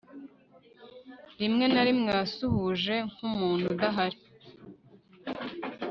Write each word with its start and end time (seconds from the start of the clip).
Rimwe 1.39 1.65
na 1.73 1.81
rimwe 1.87 2.09
wasuhuje 2.17 2.95
nkumuntu 3.11 3.65
udahari 3.73 4.17